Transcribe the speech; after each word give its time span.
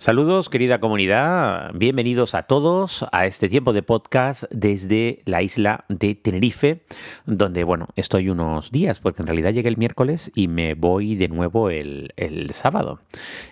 Saludos 0.00 0.48
querida 0.48 0.80
comunidad, 0.80 1.72
bienvenidos 1.74 2.34
a 2.34 2.44
todos 2.44 3.04
a 3.12 3.26
este 3.26 3.50
tiempo 3.50 3.74
de 3.74 3.82
podcast 3.82 4.44
desde 4.50 5.20
la 5.26 5.42
isla 5.42 5.84
de 5.90 6.14
Tenerife, 6.14 6.80
donde 7.26 7.64
bueno, 7.64 7.88
estoy 7.96 8.30
unos 8.30 8.70
días, 8.70 8.98
porque 8.98 9.20
en 9.20 9.26
realidad 9.26 9.52
llegué 9.52 9.68
el 9.68 9.76
miércoles 9.76 10.32
y 10.34 10.48
me 10.48 10.72
voy 10.72 11.16
de 11.16 11.28
nuevo 11.28 11.68
el, 11.68 12.10
sábado. 12.54 13.00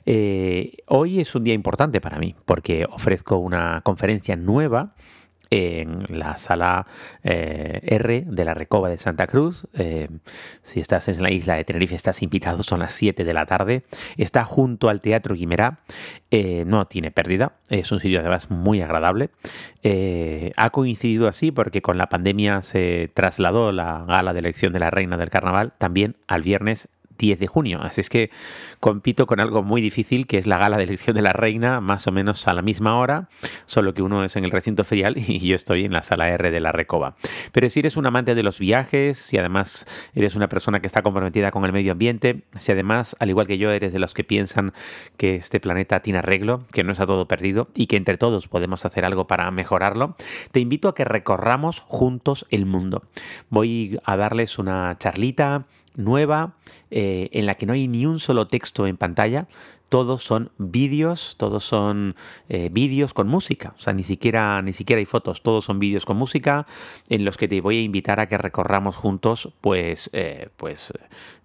Eh, 0.06 0.79
hoy 0.87 1.20
es 1.20 1.34
un 1.34 1.45
día 1.45 1.52
importante 1.52 2.00
para 2.00 2.19
mí, 2.19 2.34
porque 2.46 2.87
ofrezco 2.91 3.37
una 3.37 3.83
conferencia 3.84 4.34
nueva 4.34 4.95
en 5.51 6.05
la 6.09 6.37
sala 6.37 6.87
eh, 7.23 7.80
R 7.83 8.25
de 8.27 8.45
la 8.45 8.55
Recoba 8.55 8.89
de 8.89 8.98
Santa 8.98 9.27
Cruz. 9.27 9.66
Eh, 9.75 10.09
si 10.62 10.80
estás 10.80 11.09
en 11.09 11.23
la 11.23 11.30
isla 11.30 11.56
de 11.56 11.65
Tenerife, 11.65 11.95
estás 11.95 12.23
invitado, 12.23 12.62
son 12.62 12.80
las 12.80 12.93
7 12.93 13.25
de 13.25 13.33
la 13.33 13.47
tarde. 13.47 13.84
Está 14.16 14.45
junto 14.45 14.89
al 14.89 15.01
Teatro 15.01 15.34
Guimerá, 15.34 15.80
eh, 16.30 16.65
no 16.66 16.87
tiene 16.87 17.11
pérdida, 17.11 17.53
es 17.69 17.91
un 17.92 18.01
sitio 18.01 18.20
además 18.20 18.51
muy 18.51 18.83
agradable. 18.83 19.30
ha 20.56 20.70
coincidido 20.70 21.29
así 21.29 21.51
porque 21.51 21.83
con 21.83 21.98
la 21.98 22.09
pandemia 22.09 22.62
se 22.62 23.11
trasladó 23.15 23.73
la 23.73 24.05
gala 24.06 24.33
de 24.33 24.41
elección 24.41 24.73
de 24.73 24.80
la 24.80 24.91
Reina 24.91 25.17
del 25.17 25.30
Carnaval 25.30 25.73
también 25.78 26.17
al 26.27 26.42
viernes 26.42 26.89
10 27.18 27.38
de 27.38 27.46
junio. 27.46 27.80
Así 27.82 28.00
es 28.00 28.08
que 28.08 28.30
compito 28.80 29.27
con 29.27 29.40
algo 29.40 29.62
muy 29.62 29.82
difícil, 29.82 30.27
que 30.27 30.38
es 30.38 30.46
la 30.46 30.58
gala 30.58 30.77
de 30.77 30.84
elección 30.84 31.14
de 31.16 31.22
la 31.22 31.32
reina, 31.32 31.80
más 31.80 32.06
o 32.06 32.12
menos 32.12 32.46
a 32.48 32.54
la 32.54 32.62
misma 32.62 32.98
hora, 32.98 33.28
solo 33.66 33.92
que 33.94 34.02
uno 34.02 34.24
es 34.24 34.36
en 34.36 34.44
el 34.44 34.50
recinto 34.50 34.84
ferial 34.84 35.14
y 35.18 35.38
yo 35.41 35.54
estoy 35.54 35.84
en 35.84 35.92
la 35.92 36.02
sala 36.02 36.28
R 36.28 36.50
de 36.50 36.60
la 36.60 36.72
Recoba. 36.72 37.16
Pero 37.52 37.69
si 37.69 37.80
eres 37.80 37.97
un 37.97 38.06
amante 38.06 38.34
de 38.34 38.42
los 38.42 38.58
viajes, 38.58 39.19
si 39.19 39.36
además 39.36 39.86
eres 40.14 40.36
una 40.36 40.48
persona 40.48 40.80
que 40.80 40.86
está 40.86 41.02
comprometida 41.02 41.50
con 41.50 41.64
el 41.64 41.72
medio 41.72 41.92
ambiente, 41.92 42.42
si 42.58 42.72
además, 42.72 43.16
al 43.19 43.28
igual 43.30 43.47
que 43.47 43.58
yo, 43.58 43.70
eres 43.70 43.92
de 43.92 43.98
los 43.98 44.14
que 44.14 44.25
piensan 44.25 44.72
que 45.16 45.36
este 45.36 45.60
planeta 45.60 46.00
tiene 46.00 46.20
arreglo, 46.20 46.64
que 46.72 46.84
no 46.84 46.92
está 46.92 47.06
todo 47.06 47.27
perdido 47.27 47.69
y 47.75 47.86
que 47.86 47.97
entre 47.97 48.16
todos 48.16 48.48
podemos 48.48 48.84
hacer 48.84 49.05
algo 49.05 49.27
para 49.27 49.50
mejorarlo, 49.50 50.14
te 50.53 50.60
invito 50.60 50.88
a 50.88 50.94
que 50.94 51.05
recorramos 51.05 51.80
juntos 51.80 52.47
el 52.50 52.66
mundo. 52.66 53.03
Voy 53.50 53.98
a 54.05 54.16
darles 54.16 54.58
una 54.58 54.97
charlita 54.98 55.66
nueva 55.98 56.54
eh, 56.91 57.28
en 57.32 57.46
la 57.46 57.54
que 57.54 57.66
no 57.66 57.72
hay 57.72 57.88
ni 57.88 58.06
un 58.06 58.20
solo 58.20 58.48
texto 58.48 58.86
en 58.86 58.96
pantalla. 58.96 59.46
Todos 59.88 60.22
son 60.22 60.50
vídeos, 60.58 61.36
todos 61.38 61.64
son 61.64 62.14
eh, 62.48 62.68
vídeos 62.70 63.14
con 63.14 63.27
música. 63.27 63.74
O 63.78 63.80
sea, 63.80 63.94
ni 63.94 64.04
siquiera, 64.04 64.60
ni 64.62 64.72
siquiera 64.72 64.98
hay 64.98 65.06
fotos, 65.06 65.42
todos 65.42 65.64
son 65.64 65.78
vídeos 65.78 66.04
con 66.04 66.16
música 66.16 66.66
en 67.08 67.24
los 67.24 67.36
que 67.36 67.48
te 67.48 67.60
voy 67.60 67.78
a 67.78 67.82
invitar 67.82 68.20
a 68.20 68.28
que 68.28 68.36
recorramos 68.36 68.96
juntos, 68.96 69.50
pues, 69.60 70.10
eh, 70.12 70.48
pues 70.56 70.92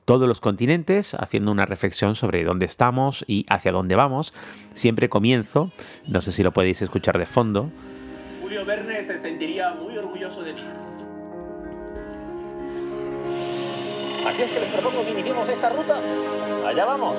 todos 0.05 0.27
los 0.27 0.41
continentes, 0.41 1.13
haciendo 1.13 1.51
una 1.51 1.65
reflexión 1.65 2.15
sobre 2.15 2.43
dónde 2.43 2.65
estamos 2.65 3.23
y 3.27 3.45
hacia 3.49 3.71
dónde 3.71 3.95
vamos. 3.95 4.33
Siempre 4.73 5.07
comienzo, 5.07 5.71
no 6.07 6.19
sé 6.19 6.33
si 6.33 6.43
lo 6.43 6.51
podéis 6.51 6.81
escuchar 6.81 7.17
de 7.17 7.25
fondo. 7.25 7.71
Julio 8.41 8.65
Verne 8.65 9.03
se 9.03 9.17
sentiría 9.17 9.73
muy 9.73 9.97
orgulloso 9.97 10.43
de 10.43 10.53
mí. 10.53 10.92
Así 14.27 14.41
es 14.41 14.52
que 14.52 14.59
les 14.59 14.69
propongo 14.69 15.03
que 15.03 15.11
iniciemos 15.11 15.49
esta 15.49 15.69
ruta. 15.69 15.99
Allá 16.66 16.85
vamos. 16.85 17.16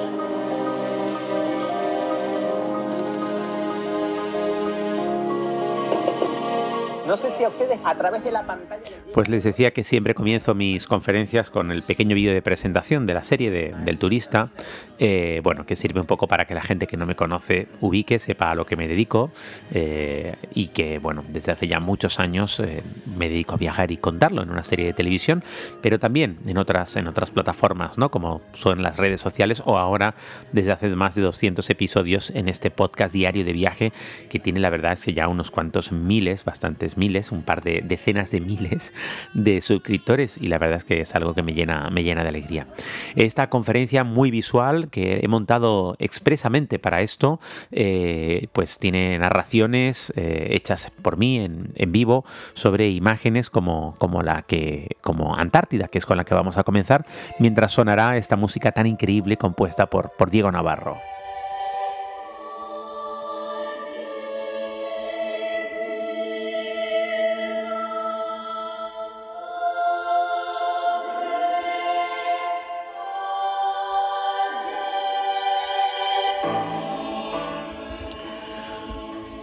No 7.06 7.16
sé 7.16 7.30
si 7.32 7.44
a 7.44 7.48
ustedes 7.48 7.78
a 7.84 7.94
través 7.94 8.24
de 8.24 8.32
la 8.32 8.44
pantalla... 8.44 8.90
Pues 9.14 9.28
les 9.28 9.44
decía 9.44 9.70
que 9.70 9.84
siempre 9.84 10.12
comienzo 10.12 10.56
mis 10.56 10.88
conferencias 10.88 11.48
con 11.48 11.70
el 11.70 11.84
pequeño 11.84 12.16
vídeo 12.16 12.34
de 12.34 12.42
presentación 12.42 13.06
de 13.06 13.14
la 13.14 13.22
serie 13.22 13.48
del 13.48 13.96
turista, 13.96 14.50
eh, 14.98 15.40
bueno, 15.44 15.66
que 15.66 15.76
sirve 15.76 16.00
un 16.00 16.06
poco 16.08 16.26
para 16.26 16.46
que 16.46 16.54
la 16.54 16.62
gente 16.62 16.88
que 16.88 16.96
no 16.96 17.06
me 17.06 17.14
conoce 17.14 17.68
ubique, 17.80 18.18
sepa 18.18 18.50
a 18.50 18.56
lo 18.56 18.66
que 18.66 18.74
me 18.74 18.88
dedico 18.88 19.30
eh, 19.70 20.34
y 20.52 20.66
que, 20.66 20.98
bueno, 20.98 21.22
desde 21.28 21.52
hace 21.52 21.68
ya 21.68 21.78
muchos 21.78 22.18
años 22.18 22.58
eh, 22.58 22.82
me 23.16 23.28
dedico 23.28 23.54
a 23.54 23.58
viajar 23.58 23.92
y 23.92 23.98
contarlo 23.98 24.42
en 24.42 24.50
una 24.50 24.64
serie 24.64 24.86
de 24.86 24.92
televisión, 24.94 25.44
pero 25.80 26.00
también 26.00 26.38
en 26.44 26.58
otras, 26.58 26.96
en 26.96 27.06
otras 27.06 27.30
plataformas, 27.30 27.98
¿no? 27.98 28.10
Como 28.10 28.42
son 28.52 28.82
las 28.82 28.96
redes 28.96 29.20
sociales 29.20 29.62
o 29.64 29.78
ahora 29.78 30.16
desde 30.50 30.72
hace 30.72 30.88
más 30.88 31.14
de 31.14 31.22
200 31.22 31.70
episodios 31.70 32.30
en 32.30 32.48
este 32.48 32.72
podcast 32.72 33.14
diario 33.14 33.44
de 33.44 33.52
viaje 33.52 33.92
que 34.28 34.40
tiene 34.40 34.58
la 34.58 34.70
verdad 34.70 34.94
es 34.94 35.04
que 35.04 35.12
ya 35.12 35.28
unos 35.28 35.52
cuantos 35.52 35.92
miles, 35.92 36.44
bastantes 36.44 36.96
miles, 36.96 37.30
un 37.30 37.42
par 37.42 37.62
de 37.62 37.80
decenas 37.80 38.32
de 38.32 38.40
miles 38.40 38.92
de 39.34 39.60
suscriptores 39.60 40.38
y 40.38 40.48
la 40.48 40.58
verdad 40.58 40.78
es 40.78 40.84
que 40.84 41.00
es 41.00 41.14
algo 41.14 41.34
que 41.34 41.42
me 41.42 41.54
llena, 41.54 41.90
me 41.90 42.02
llena 42.02 42.22
de 42.22 42.28
alegría. 42.28 42.66
Esta 43.14 43.48
conferencia 43.48 44.04
muy 44.04 44.30
visual 44.30 44.88
que 44.90 45.20
he 45.22 45.28
montado 45.28 45.96
expresamente 45.98 46.78
para 46.78 47.00
esto, 47.00 47.40
eh, 47.70 48.48
pues 48.52 48.78
tiene 48.78 49.18
narraciones 49.18 50.12
eh, 50.16 50.48
hechas 50.50 50.92
por 51.02 51.16
mí 51.16 51.38
en, 51.40 51.72
vivo 51.92 52.24
sobre 52.54 52.88
imágenes 52.88 53.50
como, 53.50 53.94
como 53.98 54.22
la 54.22 54.42
que, 54.42 54.96
como 55.00 55.36
Antártida, 55.36 55.86
que 55.88 55.98
es 55.98 56.06
con 56.06 56.16
la 56.16 56.24
que 56.24 56.34
vamos 56.34 56.56
a 56.56 56.64
comenzar, 56.64 57.06
mientras 57.38 57.72
sonará 57.72 58.16
esta 58.16 58.36
música 58.36 58.72
tan 58.72 58.86
increíble 58.86 59.36
compuesta 59.36 59.86
por, 59.86 60.12
por 60.16 60.30
Diego 60.30 60.50
Navarro. 60.50 60.98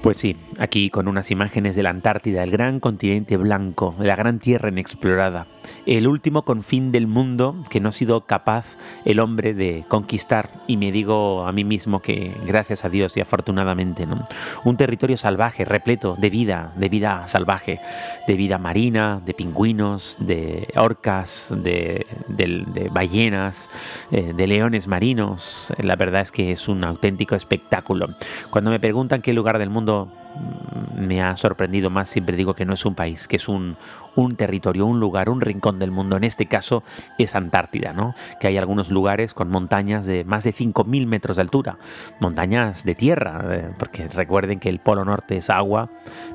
Pues 0.01 0.17
sí, 0.17 0.35
aquí 0.57 0.89
con 0.89 1.07
unas 1.07 1.29
imágenes 1.29 1.75
de 1.75 1.84
la 1.84 1.91
Antártida, 1.91 2.41
el 2.41 2.50
gran 2.50 2.79
continente 2.79 3.38
blanco, 3.38 3.94
la 4.00 4.16
gran 4.16 4.39
tierra 4.39 4.69
inexplorada, 4.69 5.45
el 5.85 6.07
último 6.07 6.44
confín 6.44 6.91
del 6.91 7.06
mundo 7.06 7.56
que 7.69 7.79
no 7.79 7.89
ha 7.89 7.91
sido 7.91 8.25
capaz 8.25 8.78
el 9.06 9.19
hombre 9.19 9.53
de 9.53 9.85
conquistar. 9.88 10.50
Y 10.66 10.78
me 10.78 10.91
digo 10.91 11.45
a 11.45 11.51
mí 11.51 11.63
mismo 11.63 12.01
que 12.01 12.35
gracias 12.47 12.84
a 12.84 12.89
Dios 12.89 13.16
y 13.16 13.22
afortunadamente, 13.22 14.07
¿no? 14.07 14.25
un 14.63 14.75
territorio 14.75 15.17
salvaje, 15.17 15.66
repleto 15.66 16.16
de 16.18 16.31
vida, 16.31 16.73
de 16.78 16.89
vida 16.89 17.28
salvaje, 17.28 17.79
de 18.25 18.33
vida 18.33 18.57
marina, 18.57 19.22
de 19.23 19.35
pingüinos, 19.35 20.18
de 20.19 20.68
orcas, 20.78 21.53
de, 21.56 22.07
ballenas, 22.91 23.69
eh, 24.09 24.33
de 24.35 24.47
leones 24.47 24.88
marinos. 24.88 25.72
La 25.78 25.95
verdad 25.95 26.22
es 26.22 26.31
que 26.31 26.51
es 26.51 26.68
un 26.68 26.83
auténtico 26.83 27.35
espectáculo. 27.35 28.16
Cuando 28.50 28.72
me 28.72 28.79
preguntan 28.79 29.22
qué 29.22 29.31
lugar 29.31 29.59
del 29.59 29.69
mundo 29.69 29.91
mundo 29.91 30.21
me 30.96 31.22
ha 31.22 31.36
sorprendido 31.36 31.90
más, 31.90 32.09
siempre 32.09 32.38
digo 32.38 32.53
que 32.53 32.66
no 32.66 32.74
es 32.74 32.86
un 32.86 32.96
país, 32.96 33.28
que 33.28 33.36
es 33.36 33.47
un, 33.47 33.78
un 34.16 34.36
territorio, 34.36 34.86
un 34.86 35.00
lugar, 35.00 35.30
un 35.30 35.42
rincón 35.42 35.80
del 35.80 35.92
mundo. 35.92 36.18
En 36.18 36.24
este 36.24 36.46
caso 36.46 36.84
es 37.18 37.36
Antártida, 37.36 37.94
¿no? 37.94 38.14
Que 38.40 38.47
hay 38.47 38.58
algunos 38.58 38.92
lugares 38.92 39.34
con 39.34 39.50
montañas 39.50 40.06
de 40.06 40.24
más 40.24 40.44
de 40.44 40.53
5.000 40.53 41.06
metros 41.08 41.38
de 41.38 41.42
altura, 41.42 41.78
montañas 42.19 42.84
de 42.84 42.96
tierra, 42.96 43.42
eh, 43.50 43.69
porque 43.78 44.08
recuerden 44.08 44.59
que 44.59 44.69
el 44.69 44.80
polo 44.80 45.06
norte 45.06 45.38
es 45.38 45.50
agua, 45.50 45.90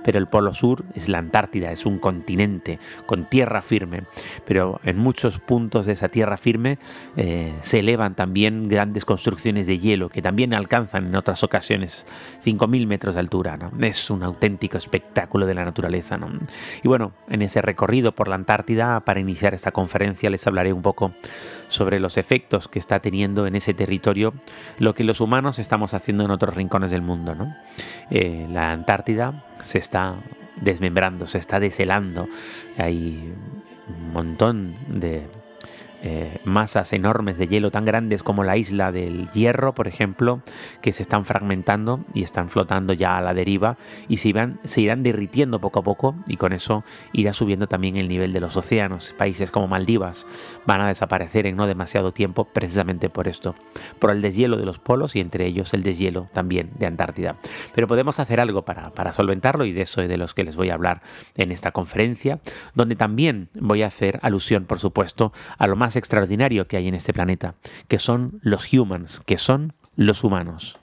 pero 0.04 0.18
el 0.18 0.26
polo 0.26 0.54
sur 0.54 0.84
es 0.94 1.08
la 1.08 1.18
Antártida, 1.18 1.70
es 1.70 1.86
un 1.86 1.98
continente 1.98 2.78
con 3.06 3.26
tierra 3.26 3.62
firme. 3.62 4.02
Pero 4.44 4.80
en 4.84 4.98
muchos 4.98 5.38
puntos 5.38 5.86
de 5.86 5.92
esa 5.92 6.08
tierra 6.08 6.36
firme 6.36 6.78
eh, 7.16 7.54
se 7.60 7.80
elevan 7.80 8.14
también 8.14 8.68
grandes 8.68 9.04
construcciones 9.04 9.66
de 9.66 9.78
hielo 9.78 10.08
que 10.08 10.22
también 10.22 10.54
alcanzan 10.54 11.06
en 11.06 11.14
otras 11.14 11.42
ocasiones 11.42 12.06
5.000 12.44 12.86
metros 12.86 13.14
de 13.14 13.20
altura. 13.20 13.58
Es 13.86 14.10
un 14.10 14.22
auténtico 14.22 14.78
espectáculo 14.78 15.46
de 15.46 15.54
la 15.54 15.64
naturaleza. 15.64 16.16
¿no? 16.16 16.28
Y 16.82 16.88
bueno, 16.88 17.12
en 17.28 17.42
ese 17.42 17.62
recorrido 17.62 18.12
por 18.12 18.28
la 18.28 18.34
Antártida, 18.34 19.00
para 19.00 19.20
iniciar 19.20 19.54
esta 19.54 19.72
conferencia 19.72 20.30
les 20.30 20.46
hablaré 20.46 20.72
un 20.72 20.82
poco 20.82 21.12
sobre 21.68 22.00
los 22.00 22.16
efectos 22.16 22.68
que 22.68 22.78
está 22.78 23.00
teniendo 23.00 23.46
en 23.46 23.56
ese 23.56 23.74
territorio 23.74 24.34
lo 24.78 24.94
que 24.94 25.04
los 25.04 25.20
humanos 25.20 25.58
estamos 25.58 25.94
haciendo 25.94 26.24
en 26.24 26.30
otros 26.30 26.54
rincones 26.54 26.90
del 26.90 27.02
mundo. 27.02 27.36
Eh, 28.10 28.46
la 28.50 28.72
Antártida 28.72 29.44
se 29.60 29.78
está 29.78 30.16
desmembrando, 30.56 31.26
se 31.26 31.38
está 31.38 31.60
deshelando. 31.60 32.28
Hay 32.78 33.32
un 33.88 34.12
montón 34.12 34.74
de 34.88 35.26
eh, 36.08 36.38
masas 36.44 36.92
enormes 36.92 37.36
de 37.36 37.48
hielo 37.48 37.72
tan 37.72 37.84
grandes 37.84 38.22
como 38.22 38.44
la 38.44 38.56
isla 38.56 38.92
del 38.92 39.28
Hierro, 39.32 39.74
por 39.74 39.88
ejemplo, 39.88 40.40
que 40.80 40.92
se 40.92 41.02
están 41.02 41.24
fragmentando 41.24 42.04
y 42.14 42.22
están 42.22 42.48
flotando 42.48 42.92
ya 42.92 43.18
a 43.18 43.20
la 43.20 43.34
deriva 43.34 43.76
y 44.08 44.18
se, 44.18 44.28
irán 44.28 45.02
derritiendo 45.02 45.60
poco 45.60 45.80
a 45.80 45.82
poco 45.82 46.14
y 46.28 46.36
con 46.36 46.52
eso 46.52 46.84
irá 47.12 47.32
subiendo 47.32 47.66
también 47.66 47.96
el 47.96 48.06
nivel 48.06 48.32
de 48.32 48.38
los 48.38 48.56
océanos. 48.56 49.16
Países 49.18 49.50
como 49.50 49.66
Maldivas 49.66 50.28
van 50.64 50.80
a 50.80 50.86
desaparecer 50.86 51.44
en 51.44 51.56
no 51.56 51.66
demasiado 51.66 52.12
tiempo 52.12 52.44
precisamente 52.44 53.08
por 53.08 53.26
esto, 53.26 53.56
por 53.98 54.12
el 54.12 54.22
deshielo 54.22 54.58
de 54.58 54.64
los 54.64 54.78
polos 54.78 55.16
y 55.16 55.20
entre 55.20 55.44
ellos 55.44 55.74
el 55.74 55.82
deshielo 55.82 56.28
también 56.32 56.70
de 56.78 56.86
Antártida. 56.86 57.34
Pero 57.74 57.88
podemos 57.88 58.20
hacer 58.20 58.38
algo 58.38 58.64
para, 58.64 58.90
para 58.90 59.12
solventarlo 59.12 59.64
y 59.64 59.72
de 59.72 59.82
eso 59.82 60.00
es 60.02 60.08
de 60.08 60.18
los 60.18 60.34
que 60.34 60.44
les 60.44 60.54
voy 60.54 60.70
a 60.70 60.74
hablar 60.74 61.02
en 61.36 61.50
esta 61.50 61.72
conferencia, 61.72 62.38
donde 62.76 62.94
también 62.94 63.48
voy 63.54 63.82
a 63.82 63.88
hacer 63.88 64.20
alusión, 64.22 64.66
por 64.66 64.78
supuesto, 64.78 65.32
a 65.58 65.66
lo 65.66 65.74
más 65.74 65.95
extraordinario 65.96 66.66
que 66.68 66.76
hay 66.76 66.88
en 66.88 66.94
este 66.94 67.12
planeta, 67.12 67.54
que 67.88 67.98
son 67.98 68.38
los 68.42 68.72
humans, 68.72 69.20
que 69.26 69.38
son 69.38 69.72
los 69.96 70.24
humanos. 70.24 70.78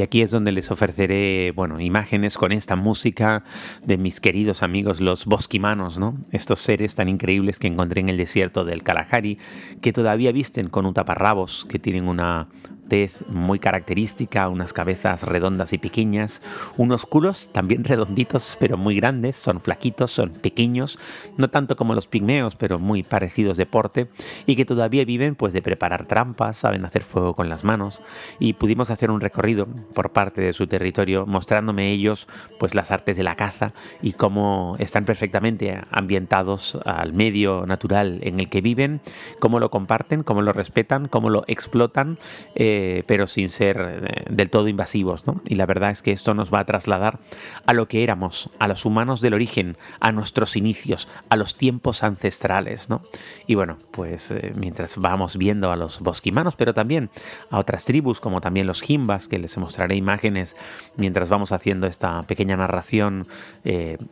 Y 0.00 0.02
aquí 0.02 0.22
es 0.22 0.30
donde 0.30 0.50
les 0.50 0.70
ofreceré, 0.70 1.52
bueno, 1.54 1.78
imágenes 1.78 2.38
con 2.38 2.52
esta 2.52 2.74
música 2.74 3.44
de 3.84 3.98
mis 3.98 4.18
queridos 4.18 4.62
amigos 4.62 4.98
los 4.98 5.26
bosquimanos, 5.26 5.98
¿no? 5.98 6.16
Estos 6.32 6.60
seres 6.60 6.94
tan 6.94 7.10
increíbles 7.10 7.58
que 7.58 7.66
encontré 7.66 8.00
en 8.00 8.08
el 8.08 8.16
desierto 8.16 8.64
del 8.64 8.82
Kalahari, 8.82 9.36
que 9.82 9.92
todavía 9.92 10.32
visten 10.32 10.70
con 10.70 10.86
un 10.86 10.94
taparrabos, 10.94 11.66
que 11.68 11.78
tienen 11.78 12.08
una 12.08 12.48
muy 13.28 13.60
característica, 13.60 14.48
unas 14.48 14.72
cabezas 14.72 15.22
redondas 15.22 15.72
y 15.72 15.78
pequeñas, 15.78 16.42
unos 16.76 17.06
culos 17.06 17.48
también 17.52 17.84
redonditos 17.90 18.56
pero 18.58 18.76
muy 18.76 18.96
grandes, 18.96 19.36
son 19.36 19.60
flaquitos, 19.60 20.10
son 20.10 20.30
pequeños, 20.30 20.98
no 21.36 21.48
tanto 21.50 21.76
como 21.76 21.94
los 21.94 22.08
pigmeos, 22.08 22.56
pero 22.56 22.80
muy 22.80 23.04
parecidos 23.04 23.56
de 23.56 23.66
porte, 23.66 24.08
y 24.44 24.56
que 24.56 24.64
todavía 24.64 25.04
viven 25.04 25.36
pues 25.36 25.52
de 25.52 25.62
preparar 25.62 26.06
trampas, 26.06 26.56
saben 26.56 26.84
hacer 26.84 27.04
fuego 27.04 27.36
con 27.36 27.48
las 27.48 27.62
manos, 27.62 28.02
y 28.40 28.54
pudimos 28.54 28.90
hacer 28.90 29.12
un 29.12 29.20
recorrido 29.20 29.66
por 29.94 30.10
parte 30.10 30.40
de 30.40 30.52
su 30.52 30.66
territorio 30.66 31.26
mostrándome 31.26 31.92
ellos 31.92 32.26
pues 32.58 32.74
las 32.74 32.90
artes 32.90 33.16
de 33.16 33.22
la 33.22 33.36
caza 33.36 33.72
y 34.02 34.14
cómo 34.14 34.74
están 34.80 35.04
perfectamente 35.04 35.80
ambientados 35.92 36.76
al 36.84 37.12
medio 37.12 37.66
natural 37.66 38.18
en 38.22 38.40
el 38.40 38.48
que 38.48 38.60
viven, 38.60 39.00
cómo 39.38 39.60
lo 39.60 39.70
comparten, 39.70 40.24
cómo 40.24 40.42
lo 40.42 40.52
respetan, 40.52 41.06
cómo 41.06 41.30
lo 41.30 41.44
explotan. 41.46 42.18
Eh, 42.56 42.79
eh, 42.82 43.04
pero 43.06 43.26
sin 43.26 43.50
ser 43.50 43.76
eh, 43.78 44.24
del 44.30 44.48
todo 44.48 44.66
invasivos. 44.66 45.22
Y 45.46 45.56
la 45.56 45.66
verdad 45.66 45.90
es 45.90 46.00
que 46.00 46.12
esto 46.12 46.32
nos 46.32 46.52
va 46.52 46.60
a 46.60 46.64
trasladar 46.64 47.18
a 47.66 47.74
lo 47.74 47.88
que 47.88 48.02
éramos, 48.02 48.48
a 48.58 48.68
los 48.68 48.86
humanos 48.86 49.20
del 49.20 49.34
origen, 49.34 49.76
a 50.00 50.12
nuestros 50.12 50.56
inicios, 50.56 51.06
a 51.28 51.36
los 51.36 51.56
tiempos 51.56 52.02
ancestrales. 52.02 52.88
Y 53.46 53.54
bueno, 53.54 53.76
pues 53.90 54.30
eh, 54.30 54.52
mientras 54.56 54.96
vamos 54.96 55.36
viendo 55.36 55.70
a 55.70 55.76
los 55.76 56.00
bosquimanos, 56.00 56.54
pero 56.56 56.72
también 56.72 57.10
a 57.50 57.58
otras 57.58 57.84
tribus, 57.84 58.18
como 58.18 58.40
también 58.40 58.66
los 58.66 58.80
jimbas, 58.80 59.28
que 59.28 59.38
les 59.38 59.58
mostraré 59.58 59.96
imágenes 59.96 60.56
mientras 60.96 61.28
vamos 61.28 61.52
haciendo 61.52 61.86
esta 61.86 62.22
pequeña 62.22 62.56
narración 62.56 63.26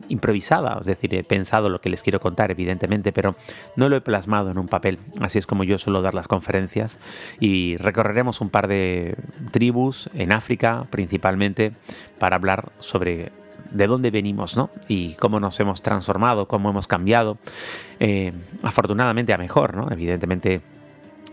improvisada, 0.09 0.77
es 0.79 0.85
decir, 0.85 1.15
he 1.15 1.23
pensado 1.23 1.69
lo 1.69 1.81
que 1.81 1.89
les 1.89 2.03
quiero 2.03 2.19
contar, 2.19 2.51
evidentemente, 2.51 3.11
pero 3.11 3.35
no 3.75 3.89
lo 3.89 3.95
he 3.95 4.01
plasmado 4.01 4.51
en 4.51 4.59
un 4.59 4.67
papel. 4.67 4.99
Así 5.21 5.39
es 5.39 5.47
como 5.47 5.63
yo 5.63 5.77
suelo 5.77 6.01
dar 6.01 6.13
las 6.13 6.27
conferencias 6.27 6.99
y 7.39 7.77
recorreremos 7.77 8.41
un 8.41 8.49
par 8.49 8.58
de 8.67 9.15
tribus 9.51 10.09
en 10.13 10.31
África 10.31 10.83
principalmente 10.89 11.71
para 12.17 12.35
hablar 12.35 12.71
sobre 12.79 13.31
de 13.71 13.87
dónde 13.87 14.11
venimos 14.11 14.57
¿no? 14.57 14.69
y 14.87 15.13
cómo 15.13 15.39
nos 15.39 15.59
hemos 15.59 15.81
transformado, 15.81 16.47
cómo 16.47 16.69
hemos 16.69 16.87
cambiado, 16.87 17.37
eh, 17.99 18.33
afortunadamente 18.63 19.33
a 19.33 19.37
mejor, 19.37 19.75
¿no? 19.75 19.91
evidentemente 19.91 20.61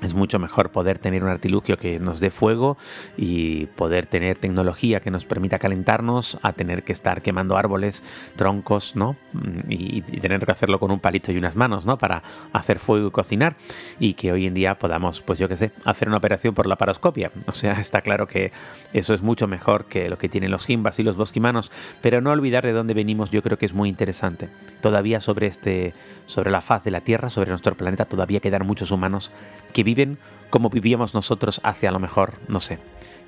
es 0.02 0.14
mucho 0.14 0.38
mejor 0.38 0.70
poder 0.70 0.98
tener 0.98 1.24
un 1.24 1.30
artilugio 1.30 1.78
que 1.78 1.98
nos 1.98 2.20
dé 2.20 2.30
fuego 2.30 2.76
y 3.16 3.66
poder 3.66 4.06
tener 4.06 4.36
tecnología 4.36 5.00
que 5.00 5.10
nos 5.10 5.26
permita 5.26 5.58
calentarnos 5.58 6.38
a 6.42 6.52
tener 6.52 6.82
que 6.82 6.92
estar 6.92 7.22
quemando 7.22 7.56
árboles, 7.56 8.02
troncos, 8.36 8.94
¿no? 8.94 9.16
Mm, 9.32 9.70
y, 9.70 10.02
tener 10.02 10.44
que 10.44 10.52
hacerlo 10.52 10.80
con 10.80 10.90
un 10.90 11.00
palito 11.00 11.32
y 11.32 11.38
unas 11.38 11.56
manos, 11.56 11.84
¿no? 11.84 11.98
Para 11.98 12.22
hacer 12.52 12.78
fuego 12.78 13.08
y 13.08 13.10
cocinar 13.10 13.56
y 13.98 14.14
que 14.14 14.32
hoy 14.32 14.46
en 14.46 14.54
día 14.54 14.78
podamos, 14.78 15.22
pues 15.22 15.38
yo 15.38 15.48
qué 15.48 15.56
sé, 15.56 15.70
hacer 15.84 16.08
una 16.08 16.18
operación 16.18 16.54
por 16.54 16.66
la 16.66 16.76
paroscopia. 16.76 17.30
O 17.46 17.52
sea, 17.52 17.72
está 17.80 18.00
claro 18.00 18.26
que 18.26 18.52
eso 18.92 19.14
es 19.14 19.22
mucho 19.22 19.46
mejor 19.46 19.86
que 19.86 20.08
lo 20.08 20.18
que 20.18 20.28
tienen 20.28 20.50
los 20.50 20.66
jimbas 20.66 20.98
y 20.98 21.02
los 21.02 21.16
bosquimanos, 21.16 21.70
pero 22.00 22.20
no 22.20 22.30
olvidar 22.30 22.64
de 22.64 22.72
dónde 22.72 22.94
venimos 22.94 23.30
yo 23.30 23.42
creo 23.42 23.58
que 23.58 23.66
es 23.66 23.72
muy 23.72 23.88
interesante. 23.88 24.48
Todavía 24.80 25.20
sobre 25.20 25.46
este 25.46 25.94
sobre 26.26 26.50
la 26.50 26.60
faz 26.60 26.84
de 26.84 26.90
la 26.90 27.00
Tierra, 27.00 27.30
sobre 27.30 27.50
nuestro 27.50 27.74
planeta 27.74 28.04
todavía 28.04 28.40
quedan 28.40 28.66
muchos 28.66 28.90
humanos 28.90 29.30
que 29.72 29.84
viven 29.86 30.18
como 30.50 30.68
vivíamos 30.68 31.14
nosotros 31.14 31.60
hace 31.62 31.88
a 31.88 31.92
lo 31.92 31.98
mejor, 31.98 32.34
no 32.48 32.60
sé, 32.60 32.78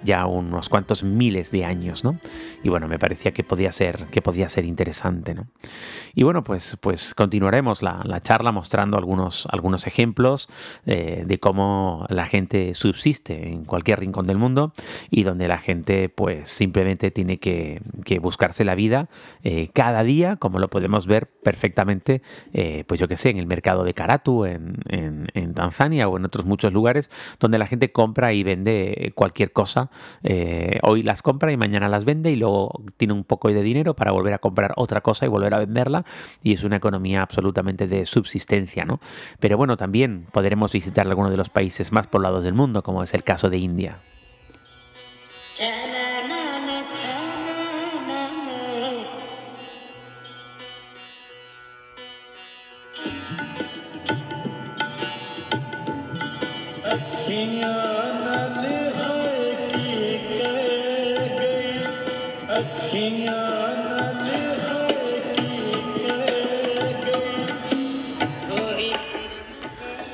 ya 0.03 0.27
unos 0.27 0.69
cuantos 0.69 1.03
miles 1.03 1.51
de 1.51 1.65
años, 1.65 2.05
¿no? 2.05 2.19
Y 2.63 2.69
bueno, 2.69 2.89
me 2.89 2.99
parecía 2.99 3.33
que 3.33 3.45
podía 3.45 3.73
ser, 3.73 4.07
que 4.07 4.23
podía 4.23 4.49
ser 4.49 4.65
interesante, 4.65 5.35
¿no? 5.35 5.47
Y 6.15 6.23
bueno, 6.23 6.45
pues, 6.45 6.77
pues 6.81 7.15
continuaremos 7.15 7.83
la, 7.83 8.21
charla 8.23 8.53
mostrando 8.53 8.99
algunos, 8.99 9.47
algunos 9.51 9.87
ejemplos 9.87 10.49
eh, 10.87 11.23
de 11.27 11.39
cómo 11.39 12.05
la 12.09 12.27
gente 12.27 12.75
subsiste 12.75 13.49
en 13.49 13.65
cualquier 13.65 14.01
rincón 14.01 14.27
del 14.27 14.37
mundo 14.37 14.73
y 15.11 15.23
donde 15.23 15.47
la 15.47 15.59
gente 15.59 16.09
pues 16.09 16.51
simplemente 16.51 17.11
tiene 17.11 17.39
que, 17.39 17.81
buscarse 18.21 18.65
la 18.65 18.75
vida 18.75 19.09
eh, 19.45 19.69
cada 19.73 20.03
día, 20.03 20.37
como 20.37 20.59
lo 20.59 20.69
podemos 20.69 21.07
ver 21.07 21.27
perfectamente, 21.27 22.23
eh, 22.53 22.85
pues 22.87 22.99
yo 22.99 23.07
que 23.07 23.17
sé, 23.17 23.31
en 23.31 23.39
el 23.39 23.47
mercado 23.47 23.85
de 23.85 23.95
Karatu, 23.95 24.45
en, 24.45 24.79
en 24.89 25.55
Tanzania 25.55 26.09
o 26.09 26.17
en 26.17 26.25
otros 26.25 26.45
muchos 26.45 26.73
lugares, 26.73 27.11
donde 27.39 27.59
la 27.59 27.67
gente 27.67 27.93
compra 27.93 28.33
y 28.33 28.43
vende 28.43 29.13
cualquier 29.15 29.53
cosa 29.53 29.88
eh, 30.23 30.79
hoy 30.83 31.03
las 31.03 31.23
compra 31.23 31.53
y 31.53 31.57
mañana 31.57 31.89
las 31.89 32.05
vende 32.05 32.31
y 32.31 32.37
luego 32.37 32.83
tiene 32.97 33.15
un 33.15 33.25
poco 33.25 33.49
de 33.49 33.63
dinero 33.63 33.95
para 33.95 34.13
volver 34.13 34.35
a 34.35 34.39
comprar 34.39 34.73
otra 34.77 35.01
cosa 35.01 35.27
y 35.27 35.29
volver 35.29 35.55
a 35.55 35.59
venderla 35.59 36.05
y 36.43 36.53
es 36.53 36.65
una 36.65 36.77
economía 36.77 37.23
absolutamente 37.23 37.87
de 37.87 38.07
subsistencia, 38.07 38.85
¿no? 38.85 39.01
Pero 39.41 39.57
bueno, 39.57 39.77
también 39.77 40.27
podremos 40.33 40.73
visitar 40.73 41.07
algunos 41.07 41.31
de 41.31 41.37
los 41.37 41.49
países 41.49 41.93
más 41.93 42.07
poblados 42.07 42.45
del 42.45 42.55
mundo, 42.55 42.83
como 42.83 43.03
es 43.03 43.15
el 43.15 43.25
caso 43.25 43.51
de 43.51 43.59
India. 43.59 43.99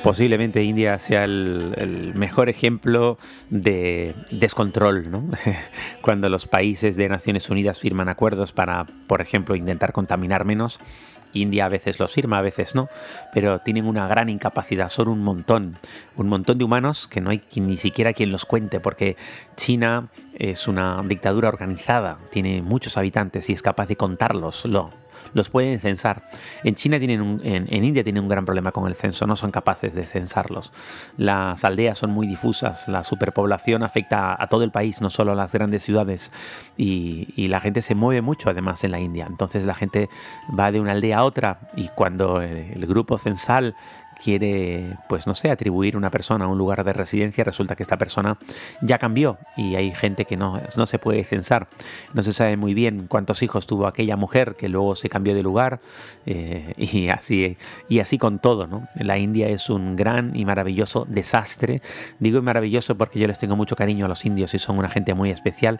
Posiblemente 0.05 0.61
India 0.61 0.99
sea 0.99 1.23
el, 1.23 2.11
mejor 2.13 2.47
ejemplo 2.47 3.17
de 3.49 4.13
descontrol, 4.29 5.09
¿no? 5.09 5.23
Cuando 6.01 6.29
los 6.29 6.45
países 6.45 6.95
de 6.95 7.09
Naciones 7.09 7.49
Unidas 7.49 7.79
firman 7.79 8.07
acuerdos 8.07 8.51
para, 8.51 8.85
por 9.07 9.19
ejemplo, 9.19 9.55
intentar 9.55 9.93
contaminar 9.93 10.45
menos, 10.45 10.79
India 11.33 11.65
a 11.65 11.69
veces 11.69 11.99
los 11.99 12.13
firma, 12.13 12.37
a 12.37 12.43
veces 12.43 12.75
no, 12.75 12.87
pero 13.33 13.57
tienen 13.61 13.87
una 13.87 14.07
gran 14.07 14.29
incapacidad, 14.29 14.89
son 14.89 15.07
un 15.07 15.23
montón, 15.23 15.79
un 16.15 16.27
montón 16.27 16.59
de 16.59 16.65
humanos 16.65 17.07
que 17.07 17.19
no 17.19 17.31
hay 17.31 17.41
ni 17.55 17.75
siquiera 17.75 18.13
quien 18.13 18.31
los 18.31 18.45
cuente, 18.45 18.79
porque 18.79 19.17
China 19.55 20.09
es 20.35 20.67
una 20.67 21.01
dictadura 21.03 21.49
organizada, 21.49 22.19
tiene 22.29 22.61
muchos 22.61 22.95
habitantes 22.97 23.49
y 23.49 23.53
es 23.53 23.63
capaz 23.63 23.87
de 23.87 23.95
contarlos, 23.95 24.65
lo, 24.65 24.91
los 25.35 25.49
pueden 25.49 25.79
censar. 25.79 26.23
En 26.63 26.75
China 26.75 26.97
tienen 26.97 27.41
en, 27.43 27.83
India 27.83 28.03
tienen 28.03 28.23
un 28.23 28.29
gran 28.29 28.45
problema 28.45 28.71
con 28.71 28.87
el 28.87 28.95
censo, 28.95 29.27
no 29.27 29.35
son 29.35 29.51
capaces 29.51 29.93
de 29.93 30.07
censarlos. 30.07 30.71
Las 31.17 31.63
aldeas 31.65 31.97
son 31.97 32.11
muy 32.11 32.25
difusas, 32.25 32.87
la 32.87 33.03
superpoblación 33.03 33.83
afecta 33.83 34.41
a 34.41 34.47
todo 34.47 34.63
el 34.63 34.71
país, 34.71 35.01
no 35.01 35.09
solo 35.09 35.33
a 35.33 35.35
las 35.35 35.51
grandes 35.51 35.83
ciudades, 35.83 36.31
y, 36.77 37.45
la 37.45 37.59
gente 37.59 37.81
se 37.81 37.93
mueve 37.93 38.21
mucho 38.21 38.49
además 38.49 38.83
en 38.83 38.91
la 38.91 38.99
India. 38.99 39.27
Entonces 39.29 39.65
la 39.65 39.75
gente 39.75 40.09
va 40.57 40.71
de 40.71 40.79
una 40.79 40.93
aldea 40.93 41.19
a 41.19 41.23
otra 41.23 41.59
y 41.75 41.89
cuando 41.89 42.41
el 42.41 42.85
grupo 42.87 43.19
censal 43.19 43.75
quiere, 44.23 44.97
pues 45.07 45.27
no 45.27 45.35
sé, 45.35 45.49
atribuir 45.49 45.97
una 45.97 46.09
persona 46.09 46.45
a 46.45 46.47
un 46.47 46.57
lugar 46.57 46.83
de 46.83 46.93
residencia, 46.93 47.43
resulta 47.43 47.75
que 47.75 47.83
esta 47.83 47.97
persona 47.97 48.37
ya 48.81 48.97
cambió 48.97 49.37
y 49.55 49.75
hay 49.75 49.93
gente 49.93 50.25
que 50.25 50.37
no, 50.37 50.61
no 50.77 50.85
se 50.85 50.99
puede 50.99 51.23
censar. 51.23 51.67
No 52.13 52.21
se 52.21 52.33
sabe 52.33 52.57
muy 52.57 52.73
bien 52.73 53.07
cuántos 53.07 53.43
hijos 53.43 53.67
tuvo 53.67 53.87
aquella 53.87 54.15
mujer 54.15 54.55
que 54.55 54.69
luego 54.69 54.95
se 54.95 55.09
cambió 55.09 55.35
de 55.35 55.43
lugar 55.43 55.79
eh, 56.25 56.73
y, 56.77 57.09
así, 57.09 57.57
y 57.89 57.99
así 57.99 58.17
con 58.17 58.39
todo. 58.39 58.67
¿no? 58.67 58.87
La 58.95 59.17
India 59.17 59.49
es 59.49 59.69
un 59.69 59.95
gran 59.95 60.35
y 60.35 60.45
maravilloso 60.45 61.05
desastre. 61.07 61.81
Digo 62.19 62.41
maravilloso 62.41 62.95
porque 62.95 63.19
yo 63.19 63.27
les 63.27 63.39
tengo 63.39 63.55
mucho 63.55 63.75
cariño 63.75 64.05
a 64.05 64.07
los 64.09 64.25
indios 64.25 64.53
y 64.53 64.59
son 64.59 64.77
una 64.77 64.89
gente 64.89 65.13
muy 65.13 65.29
especial 65.31 65.79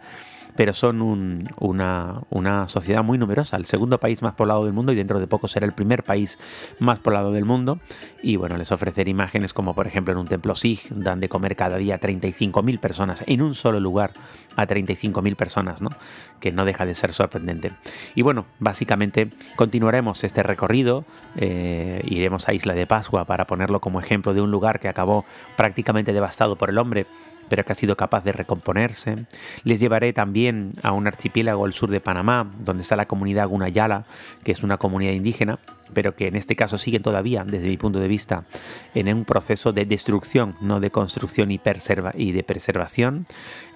pero 0.56 0.74
son 0.74 1.02
una, 1.02 2.68
sociedad 2.68 3.04
muy 3.04 3.18
numerosa, 3.18 3.58
el 3.58 3.66
segundo 3.66 4.00
país 4.00 4.22
más 4.22 4.34
poblado 4.34 4.66
del 4.66 4.74
mundo 4.74 4.92
y 4.92 4.96
dentro 4.96 5.20
de 5.20 5.28
poco 5.28 5.48
será 5.48 5.66
el 5.66 5.74
primer 5.74 6.04
país 6.04 6.40
más 6.80 7.00
poblado 7.00 7.32
del 7.32 7.46
mundo. 7.46 7.80
Y 8.24 8.38
bueno, 8.38 8.58
les 8.58 8.72
ofrecer 8.72 9.08
imágenes 9.08 9.54
como 9.54 9.74
por 9.76 9.88
ejemplo 9.88 10.14
en 10.14 10.18
un 10.18 10.28
templo 10.28 10.56
Sikh 10.56 10.90
dan 10.90 11.20
de 11.20 11.30
comer 11.30 11.56
cada 11.56 11.78
día 11.78 11.96
a 11.96 12.00
35.000 12.00 12.80
personas 12.80 13.24
en 13.28 13.42
un 13.42 13.54
solo 13.54 13.80
lugar 13.80 14.12
a 14.56 14.66
35.000 14.66 15.36
personas, 15.36 15.82
¿no? 15.82 15.90
que 16.40 16.52
no 16.52 16.66
deja 16.66 16.86
de 16.86 16.96
ser 16.96 17.14
sorprendente. 17.14 17.72
Y 18.14 18.22
bueno, 18.22 18.46
básicamente 18.60 19.30
continuaremos 19.56 20.24
este 20.24 20.44
recorrido, 20.44 21.06
eh, 21.36 22.02
iremos 22.06 22.48
a 22.48 22.54
Isla 22.54 22.74
de 22.74 22.88
Pascua 22.88 23.26
para 23.26 23.46
ponerlo 23.46 23.80
como 23.82 24.00
ejemplo 24.00 24.34
de 24.34 24.42
un 24.42 24.52
lugar 24.52 24.80
que 24.80 24.88
acabó 24.88 25.26
prácticamente 25.58 26.14
devastado 26.14 26.56
por 26.56 26.70
el 26.70 26.78
hombre 26.78 27.06
pero 27.50 27.64
que 27.64 27.72
ha 27.72 27.76
sido 27.76 27.96
capaz 27.96 28.24
de 28.24 28.32
recomponerse. 28.32 29.26
Les 29.64 29.80
llevaré 29.80 30.14
también 30.14 30.74
a 30.84 30.92
un 30.92 31.08
archipiélago 31.08 31.66
al 31.66 31.74
sur 31.74 31.90
de 31.90 32.00
Panamá, 32.00 32.50
donde 32.60 32.84
está 32.84 32.96
la 32.96 33.08
comunidad 33.08 33.48
Gunayala, 33.48 34.06
que 34.44 34.52
es 34.52 34.64
una 34.64 34.78
comunidad 34.78 35.14
indígena, 35.14 35.60
pero 35.94 36.16
que 36.16 36.28
en 36.28 36.36
este 36.36 36.56
caso 36.56 36.78
sigue 36.78 37.00
todavía, 37.00 37.44
desde 37.46 37.68
mi 37.68 37.78
punto 37.78 38.00
de 38.00 38.08
vista, 38.08 38.46
en 38.94 39.14
un 39.14 39.26
proceso 39.26 39.72
de 39.72 39.86
destrucción, 39.86 40.56
no 40.62 40.80
de 40.80 40.92
construcción 40.92 41.52
y, 41.52 41.58
de 41.58 42.44
preservación. 42.44 43.28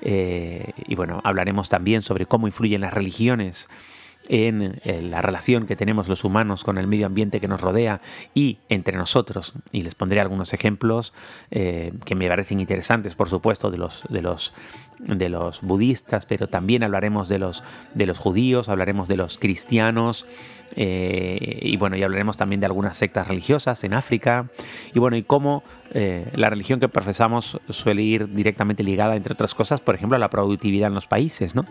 Eh, 0.02 0.72
y 0.88 0.96
bueno, 0.96 1.22
hablaremos 1.24 1.70
también 1.70 2.02
sobre 2.02 2.26
cómo 2.26 2.48
influyen 2.48 2.82
las 2.82 2.94
religiones 2.94 3.70
en, 4.30 4.76
la 5.10 5.22
relación 5.22 5.66
que 5.66 5.76
tenemos 5.76 6.08
los 6.08 6.24
humanos 6.24 6.64
con 6.64 6.78
el 6.78 6.88
medio 6.88 7.08
ambiente 7.08 7.42
que 7.42 7.48
nos 7.48 7.60
rodea 7.60 8.00
y 8.34 8.60
entre 8.70 8.96
nosotros. 8.96 9.54
Y 9.72 9.82
les 9.82 9.96
pondré 9.96 10.22
algunos 10.22 10.54
ejemplos 10.54 11.14
eh, 11.52 11.92
que 12.06 12.16
me 12.16 12.30
parecen 12.30 12.60
interesantes, 12.60 13.16
por 13.16 13.28
supuesto, 13.28 13.72
de 13.72 13.78
los, 13.78 14.04
de 14.10 14.22
los 14.22 14.54
de 15.00 15.30
los 15.30 15.62
budistas, 15.62 16.26
pero 16.26 16.48
también 16.48 16.84
hablaremos 16.84 17.30
de 17.30 17.40
los, 17.40 17.64
de 17.94 18.06
los 18.06 18.20
judíos, 18.20 18.68
hablaremos 18.68 19.08
de 19.08 19.16
los 19.16 19.38
cristianos, 19.38 20.28
eh, 20.76 21.60
y 21.62 21.78
bueno, 21.78 21.96
y 21.96 22.04
hablaremos 22.04 22.38
también 22.38 22.60
de 22.60 22.66
algunas 22.66 22.98
sectas 22.98 23.28
religiosas 23.28 23.84
en 23.84 23.94
África, 23.94 24.50
y 24.94 25.00
bueno, 25.00 25.18
y 25.18 25.24
cómo 25.24 25.64
eh, 25.92 26.30
la 26.36 26.50
religión 26.50 26.80
que 26.80 26.88
profesamos 26.88 27.60
suele 27.70 28.02
ir 28.02 28.30
directamente 28.34 28.84
ligada, 28.84 29.16
entre 29.16 29.34
otras 29.34 29.56
cosas, 29.56 29.82
por 29.82 29.96
ejemplo, 29.96 30.16
a 30.16 30.20
la 30.20 30.30
productividad 30.30 30.88
en 30.88 30.96
los 30.96 31.08
países, 31.08 31.56
¿no? 31.56 31.66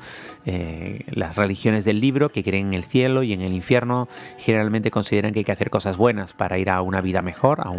Eh, 0.46 1.04
las 1.10 1.36
religiones 1.36 1.84
del 1.84 2.00
libro 2.00 2.30
que 2.30 2.42
creen 2.42 2.68
en 2.68 2.74
el 2.74 2.84
cielo 2.84 3.22
y 3.22 3.32
en 3.32 3.42
el 3.42 3.52
infierno 3.52 4.08
generalmente 4.38 4.90
consideran 4.90 5.32
que 5.32 5.40
hay 5.40 5.44
que 5.44 5.52
hacer 5.52 5.70
cosas 5.70 5.96
buenas 5.96 6.32
para 6.32 6.58
ir 6.58 6.70
a 6.70 6.82
una 6.82 7.00
vida 7.00 7.22
mejor, 7.22 7.60
a 7.60 7.72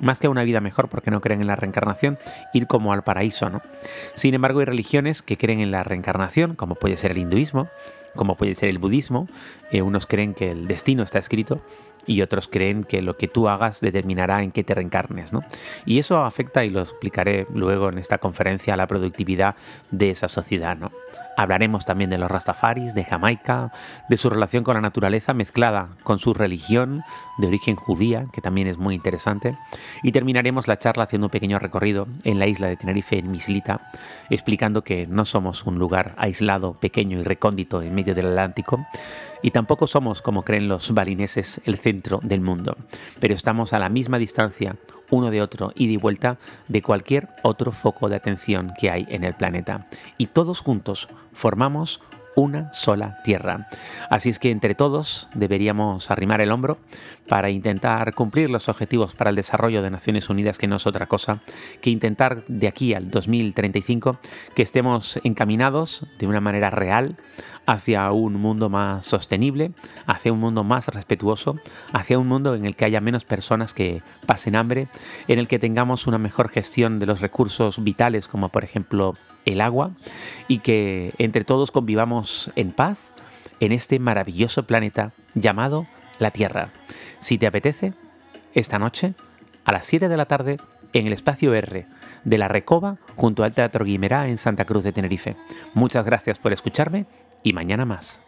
más 0.00 0.20
que 0.20 0.26
a 0.26 0.30
una 0.30 0.44
vida 0.44 0.60
mejor 0.60 0.88
porque 0.88 1.10
no 1.10 1.20
creen 1.20 1.40
en 1.40 1.46
la 1.46 1.56
reencarnación, 1.56 2.18
ir 2.52 2.66
como 2.66 2.92
al 2.92 3.02
paraíso, 3.02 3.50
¿no? 3.50 3.62
Sin 4.14 4.34
embargo, 4.34 4.60
hay 4.60 4.66
religiones 4.66 5.22
que 5.22 5.36
creen 5.36 5.60
en 5.60 5.70
la 5.70 5.84
reencarnación, 5.84 6.54
como 6.54 6.74
puede 6.74 6.96
ser 6.96 7.12
el 7.12 7.18
hinduismo, 7.18 7.68
como 8.14 8.36
puede 8.36 8.54
ser 8.54 8.68
el 8.68 8.78
budismo. 8.78 9.28
Eh, 9.70 9.82
unos 9.82 10.06
creen 10.06 10.34
que 10.34 10.50
el 10.50 10.66
destino 10.66 11.02
está 11.02 11.18
escrito 11.18 11.60
y 12.06 12.22
otros 12.22 12.48
creen 12.48 12.84
que 12.84 13.02
lo 13.02 13.16
que 13.16 13.28
tú 13.28 13.48
hagas 13.48 13.80
determinará 13.80 14.42
en 14.42 14.52
qué 14.52 14.64
te 14.64 14.74
reencarnes, 14.74 15.32
¿no? 15.32 15.42
Y 15.84 15.98
eso 15.98 16.24
afecta, 16.24 16.64
y 16.64 16.70
lo 16.70 16.82
explicaré 16.82 17.46
luego 17.52 17.88
en 17.88 17.98
esta 17.98 18.18
conferencia, 18.18 18.74
a 18.74 18.76
la 18.76 18.86
productividad 18.86 19.56
de 19.90 20.10
esa 20.10 20.28
sociedad, 20.28 20.76
¿no? 20.76 20.92
Hablaremos 21.36 21.84
también 21.84 22.10
de 22.10 22.18
los 22.18 22.30
rastafaris, 22.30 22.94
de 22.94 23.04
Jamaica, 23.04 23.72
de 24.08 24.16
su 24.16 24.30
relación 24.30 24.64
con 24.64 24.74
la 24.74 24.80
naturaleza 24.80 25.34
mezclada 25.34 25.88
con 26.02 26.18
su 26.18 26.34
religión 26.34 27.02
de 27.38 27.46
origen 27.46 27.76
judía, 27.76 28.26
que 28.32 28.40
también 28.40 28.68
es 28.68 28.78
muy 28.78 28.94
interesante. 28.94 29.56
Y 30.02 30.12
terminaremos 30.12 30.68
la 30.68 30.78
charla 30.78 31.04
haciendo 31.04 31.26
un 31.26 31.30
pequeño 31.30 31.58
recorrido 31.58 32.06
en 32.24 32.38
la 32.38 32.46
isla 32.46 32.68
de 32.68 32.76
Tenerife, 32.76 33.18
en 33.18 33.30
Mislita, 33.30 33.80
explicando 34.30 34.82
que 34.82 35.06
no 35.06 35.24
somos 35.24 35.64
un 35.64 35.78
lugar 35.78 36.14
aislado, 36.16 36.74
pequeño 36.74 37.18
y 37.18 37.22
recóndito 37.22 37.82
en 37.82 37.94
medio 37.94 38.14
del 38.14 38.28
Atlántico, 38.28 38.86
y 39.42 39.50
tampoco 39.50 39.86
somos, 39.86 40.22
como 40.22 40.42
creen 40.42 40.68
los 40.68 40.92
balineses, 40.92 41.60
el 41.64 41.76
centro 41.76 42.20
del 42.22 42.40
mundo, 42.40 42.76
pero 43.20 43.34
estamos 43.34 43.72
a 43.72 43.78
la 43.78 43.88
misma 43.88 44.18
distancia 44.18 44.76
uno 45.10 45.30
de 45.30 45.42
otro 45.42 45.72
y 45.74 45.88
de 45.88 45.98
vuelta 45.98 46.38
de 46.68 46.82
cualquier 46.82 47.28
otro 47.42 47.72
foco 47.72 48.08
de 48.08 48.16
atención 48.16 48.72
que 48.78 48.90
hay 48.90 49.06
en 49.10 49.24
el 49.24 49.34
planeta. 49.34 49.86
Y 50.18 50.26
todos 50.26 50.60
juntos 50.60 51.08
formamos 51.32 52.00
una 52.36 52.72
sola 52.72 53.18
tierra. 53.24 53.66
Así 54.10 54.28
es 54.28 54.38
que 54.38 54.50
entre 54.50 54.76
todos 54.76 55.30
deberíamos 55.34 56.10
arrimar 56.10 56.40
el 56.40 56.52
hombro 56.52 56.78
para 57.28 57.50
intentar 57.50 58.14
cumplir 58.14 58.50
los 58.50 58.68
objetivos 58.68 59.14
para 59.14 59.30
el 59.30 59.36
desarrollo 59.36 59.82
de 59.82 59.90
Naciones 59.90 60.30
Unidas, 60.30 60.58
que 60.58 60.68
no 60.68 60.76
es 60.76 60.86
otra 60.86 61.06
cosa 61.06 61.40
que 61.80 61.90
intentar 61.90 62.44
de 62.46 62.68
aquí 62.68 62.94
al 62.94 63.10
2035 63.10 64.18
que 64.54 64.62
estemos 64.62 65.18
encaminados 65.24 66.06
de 66.18 66.26
una 66.26 66.40
manera 66.40 66.70
real 66.70 67.16
hacia 67.66 68.12
un 68.12 68.34
mundo 68.34 68.68
más 68.70 69.04
sostenible, 69.04 69.72
hacia 70.06 70.32
un 70.32 70.38
mundo 70.38 70.62
más 70.62 70.86
respetuoso, 70.88 71.56
hacia 71.92 72.18
un 72.18 72.28
mundo 72.28 72.54
en 72.54 72.64
el 72.64 72.76
que 72.76 72.84
haya 72.84 73.00
menos 73.00 73.24
personas 73.24 73.74
que 73.74 74.02
pasen 74.26 74.54
hambre, 74.54 74.86
en 75.26 75.40
el 75.40 75.48
que 75.48 75.58
tengamos 75.58 76.06
una 76.06 76.18
mejor 76.18 76.48
gestión 76.48 77.00
de 77.00 77.06
los 77.06 77.20
recursos 77.20 77.82
vitales 77.82 78.28
como 78.28 78.50
por 78.50 78.62
ejemplo 78.62 79.14
el 79.44 79.60
agua 79.60 79.90
y 80.48 80.58
que 80.58 81.12
entre 81.18 81.44
todos 81.44 81.70
convivamos 81.70 82.25
en 82.56 82.72
paz 82.72 82.98
en 83.60 83.72
este 83.72 83.98
maravilloso 83.98 84.64
planeta 84.64 85.12
llamado 85.34 85.86
la 86.18 86.30
Tierra. 86.30 86.70
Si 87.20 87.38
te 87.38 87.46
apetece, 87.46 87.94
esta 88.54 88.78
noche, 88.78 89.14
a 89.64 89.72
las 89.72 89.86
7 89.86 90.08
de 90.08 90.16
la 90.16 90.26
tarde, 90.26 90.58
en 90.92 91.06
el 91.06 91.12
espacio 91.12 91.54
R 91.54 91.86
de 92.24 92.38
la 92.38 92.48
Recoba, 92.48 92.96
junto 93.16 93.44
al 93.44 93.52
Teatro 93.52 93.84
Guimerá 93.84 94.28
en 94.28 94.38
Santa 94.38 94.64
Cruz 94.64 94.84
de 94.84 94.92
Tenerife. 94.92 95.36
Muchas 95.74 96.04
gracias 96.04 96.38
por 96.38 96.52
escucharme 96.52 97.06
y 97.42 97.52
mañana 97.52 97.84
más. 97.84 98.20